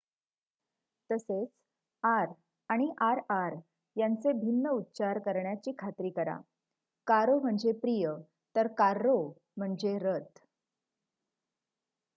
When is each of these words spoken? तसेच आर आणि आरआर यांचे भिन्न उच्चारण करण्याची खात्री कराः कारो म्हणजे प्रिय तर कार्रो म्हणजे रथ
तसेच 1.09 1.47
आर 2.03 2.27
आणि 2.69 2.89
आरआर 3.01 3.55
यांचे 3.95 4.31
भिन्न 4.33 4.69
उच्चारण 4.69 5.19
करण्याची 5.21 5.71
खात्री 5.79 6.09
कराः 6.09 6.39
कारो 7.07 7.39
म्हणजे 7.39 7.71
प्रिय 7.73 8.09
तर 8.55 8.67
कार्रो 8.77 9.17
म्हणजे 9.57 9.97
रथ 9.99 10.39